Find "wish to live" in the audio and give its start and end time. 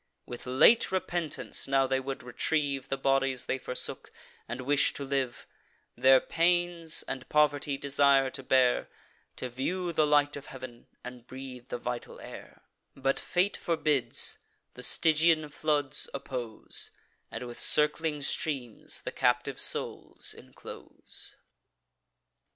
4.61-5.45